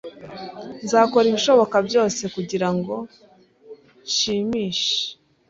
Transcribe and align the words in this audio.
Nzakora 0.83 1.25
ibishoboka 1.31 1.77
byose 1.87 2.21
kugirango 2.35 2.95
nshimishe. 4.07 4.93